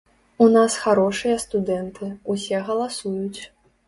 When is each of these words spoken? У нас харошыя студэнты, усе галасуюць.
У 0.43 0.45
нас 0.53 0.77
харошыя 0.85 1.35
студэнты, 1.43 2.09
усе 2.35 2.63
галасуюць. 2.71 3.41